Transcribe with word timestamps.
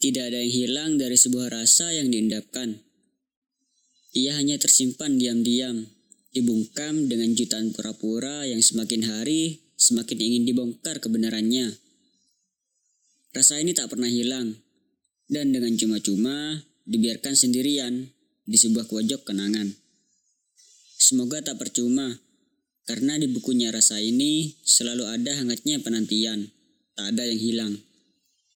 Tidak 0.00 0.32
ada 0.32 0.40
yang 0.40 0.52
hilang 0.52 0.90
dari 0.96 1.20
sebuah 1.20 1.52
rasa 1.52 1.92
yang 1.92 2.08
diendapkan. 2.08 2.80
Ia 4.16 4.40
hanya 4.40 4.56
tersimpan 4.56 5.20
diam-diam, 5.20 5.84
dibungkam 6.32 7.06
dengan 7.06 7.36
jutaan 7.36 7.70
pura-pura 7.76 8.48
yang 8.48 8.64
semakin 8.64 9.04
hari 9.04 9.70
semakin 9.80 10.18
ingin 10.20 10.44
dibongkar 10.44 11.00
kebenarannya. 11.00 11.72
Rasa 13.32 13.56
ini 13.64 13.72
tak 13.72 13.88
pernah 13.88 14.12
hilang, 14.12 14.60
dan 15.32 15.56
dengan 15.56 15.72
cuma-cuma 15.80 16.60
dibiarkan 16.84 17.32
sendirian 17.32 18.12
di 18.44 18.56
sebuah 18.60 18.84
pojok 18.92 19.24
kenangan. 19.24 19.72
Semoga 21.00 21.40
tak 21.40 21.56
percuma, 21.56 22.20
karena 22.84 23.16
di 23.16 23.32
bukunya 23.32 23.72
rasa 23.72 23.96
ini 24.02 24.60
selalu 24.60 25.08
ada 25.08 25.32
hangatnya 25.40 25.80
penantian, 25.80 26.52
tak 26.92 27.16
ada 27.16 27.24
yang 27.24 27.40
hilang. 27.40 27.72